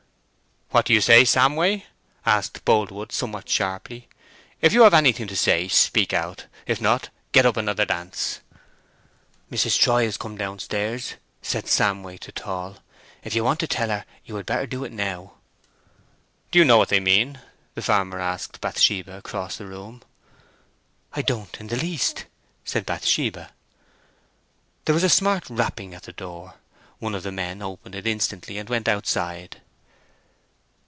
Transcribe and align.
"What 0.73 0.85
do 0.85 0.93
you 0.93 1.01
say, 1.01 1.23
Samway?" 1.25 1.83
asked 2.25 2.63
Boldwood, 2.63 3.11
somewhat 3.11 3.49
sharply. 3.49 4.07
"If 4.61 4.71
you 4.71 4.83
have 4.83 4.93
anything 4.93 5.27
to 5.27 5.35
say, 5.35 5.67
speak 5.67 6.13
out; 6.13 6.45
if 6.65 6.79
not, 6.79 7.09
get 7.33 7.45
up 7.45 7.57
another 7.57 7.83
dance." 7.83 8.39
"Mrs. 9.51 9.77
Troy 9.77 10.05
has 10.05 10.15
come 10.15 10.37
downstairs," 10.37 11.15
said 11.41 11.65
Samway 11.65 12.17
to 12.19 12.31
Tall. 12.31 12.77
"If 13.21 13.35
you 13.35 13.43
want 13.43 13.59
to 13.59 13.67
tell 13.67 13.89
her, 13.89 14.05
you 14.23 14.35
had 14.37 14.45
better 14.45 14.65
do 14.65 14.85
it 14.85 14.93
now." 14.93 15.33
"Do 16.51 16.59
you 16.59 16.63
know 16.63 16.77
what 16.77 16.87
they 16.87 17.01
mean?" 17.01 17.41
the 17.75 17.81
farmer 17.81 18.21
asked 18.21 18.61
Bathsheba, 18.61 19.17
across 19.17 19.57
the 19.57 19.67
room. 19.67 20.01
"I 21.11 21.21
don't 21.21 21.59
in 21.59 21.67
the 21.67 21.75
least," 21.75 22.27
said 22.63 22.85
Bathsheba. 22.85 23.51
There 24.85 24.95
was 24.95 25.03
a 25.03 25.09
smart 25.09 25.49
rapping 25.49 25.93
at 25.93 26.03
the 26.03 26.13
door. 26.13 26.53
One 26.99 27.13
of 27.13 27.23
the 27.23 27.31
men 27.33 27.61
opened 27.61 27.93
it 27.93 28.07
instantly, 28.07 28.57
and 28.57 28.69
went 28.69 28.87
outside. 28.87 29.59